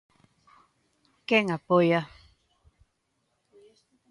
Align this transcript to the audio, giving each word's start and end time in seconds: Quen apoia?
Quen 1.27 1.45
apoia? 1.57 2.01